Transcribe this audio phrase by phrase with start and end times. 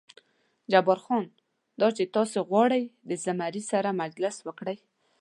[0.71, 1.25] جبار خان:
[1.79, 4.77] دا چې تاسې غواړئ د زمري سره مجلس وکړئ.